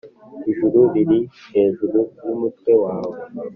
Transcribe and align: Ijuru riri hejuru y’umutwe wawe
Ijuru 0.51 0.79
riri 0.93 1.19
hejuru 1.55 1.97
y’umutwe 2.25 2.71
wawe 2.83 3.17